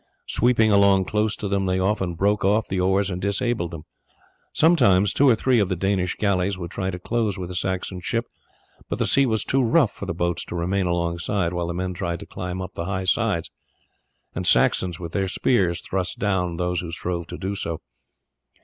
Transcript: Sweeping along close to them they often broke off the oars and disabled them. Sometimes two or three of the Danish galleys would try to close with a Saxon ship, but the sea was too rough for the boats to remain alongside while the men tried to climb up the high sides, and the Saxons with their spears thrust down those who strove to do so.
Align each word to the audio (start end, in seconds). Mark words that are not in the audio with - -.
Sweeping 0.25 0.71
along 0.71 1.05
close 1.05 1.35
to 1.35 1.47
them 1.47 1.67
they 1.67 1.77
often 1.77 2.15
broke 2.15 2.43
off 2.43 2.67
the 2.67 2.79
oars 2.79 3.11
and 3.11 3.21
disabled 3.21 3.69
them. 3.69 3.83
Sometimes 4.51 5.13
two 5.13 5.29
or 5.29 5.35
three 5.35 5.59
of 5.59 5.69
the 5.69 5.75
Danish 5.75 6.15
galleys 6.15 6.57
would 6.57 6.71
try 6.71 6.89
to 6.89 6.97
close 6.97 7.37
with 7.37 7.51
a 7.51 7.55
Saxon 7.55 7.99
ship, 8.01 8.25
but 8.89 8.97
the 8.97 9.05
sea 9.05 9.27
was 9.27 9.43
too 9.45 9.61
rough 9.61 9.91
for 9.93 10.07
the 10.07 10.15
boats 10.15 10.43
to 10.45 10.55
remain 10.55 10.87
alongside 10.87 11.53
while 11.53 11.67
the 11.67 11.75
men 11.75 11.93
tried 11.93 12.19
to 12.21 12.25
climb 12.25 12.63
up 12.63 12.73
the 12.73 12.85
high 12.85 13.03
sides, 13.05 13.51
and 14.33 14.45
the 14.45 14.49
Saxons 14.49 14.99
with 14.99 15.11
their 15.11 15.27
spears 15.27 15.81
thrust 15.81 16.17
down 16.17 16.55
those 16.57 16.79
who 16.81 16.91
strove 16.91 17.27
to 17.27 17.37
do 17.37 17.53
so. 17.53 17.79